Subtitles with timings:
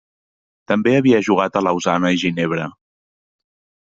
[0.71, 2.65] També havia jugat a Lausana i Ginebra.